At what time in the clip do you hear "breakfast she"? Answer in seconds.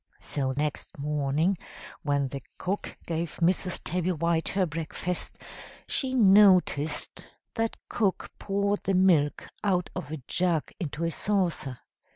4.65-6.15